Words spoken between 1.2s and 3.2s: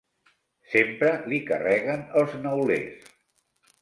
li carreguen els neulers.